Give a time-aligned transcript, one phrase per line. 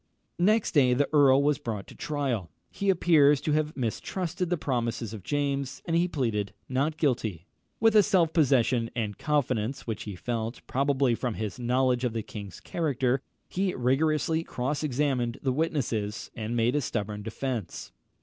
[0.39, 2.49] Next day the earl was brought to trial.
[2.71, 7.45] He appears to have mistrusted the promises of James, and he pleaded not guilty.
[7.79, 12.23] With a self possession and confidence which he felt, probably, from his knowledge of the
[12.23, 17.91] king's character, he rigorously cross examined the witnesses, and made a stubborn defence.